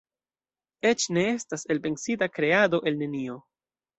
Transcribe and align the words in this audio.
Eĉ 0.91 1.05
ne 1.17 1.25
estas 1.33 1.67
elpensita 1.75 2.27
"kreado 2.37 2.79
el 2.93 2.97
nenio. 3.05 3.37